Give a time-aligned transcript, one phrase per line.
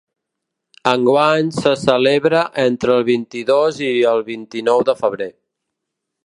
[0.91, 5.29] Enguany se celebra entre el vint-i-dos i el vint-i-nou de febrer.